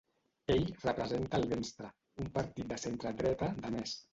Ell 0.53 0.63
representa 0.85 1.41
el 1.41 1.45
Venstre, 1.53 1.91
un 2.25 2.33
partit 2.39 2.69
de 2.73 2.81
centre-dreta 2.87 3.55
danès. 3.69 3.99